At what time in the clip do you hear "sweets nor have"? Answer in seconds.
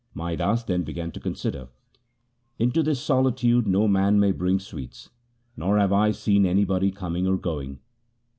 4.57-5.93